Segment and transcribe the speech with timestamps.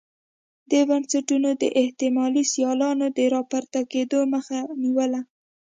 [0.71, 5.21] دې بنسټونو د احتمالي سیالانو د راپورته کېدو مخه نیوله.